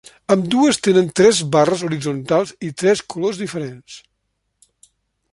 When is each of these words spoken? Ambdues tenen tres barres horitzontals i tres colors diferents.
Ambdues 0.35 0.77
tenen 0.85 1.09
tres 1.19 1.41
barres 1.55 1.83
horitzontals 1.87 2.53
i 2.69 2.71
tres 2.83 3.03
colors 3.15 3.43
diferents. 3.43 3.99